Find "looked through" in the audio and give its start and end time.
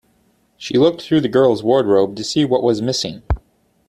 0.79-1.21